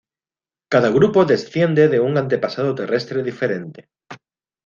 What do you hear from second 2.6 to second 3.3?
terrestre